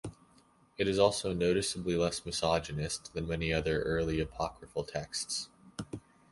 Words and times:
It 0.79 0.87
is 0.87 0.97
also 0.97 1.31
noticeably 1.31 1.95
less 1.95 2.25
misogynist 2.25 3.13
than 3.13 3.27
many 3.27 3.53
other 3.53 3.83
early 3.83 4.19
apocryphal 4.19 4.83
texts. 4.83 5.49